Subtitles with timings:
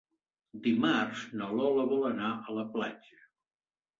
[0.67, 3.21] Dimarts na Lola vol anar a la platja.